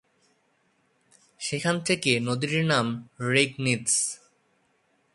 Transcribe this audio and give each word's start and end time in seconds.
সেখান 1.39 1.75
থেকে 1.79 2.11
নদীটির 2.19 2.65
নাম 2.65 2.85
রেগনিৎজ। 3.19 3.89